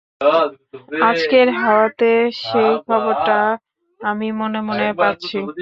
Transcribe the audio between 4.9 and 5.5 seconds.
পাচ্ছি।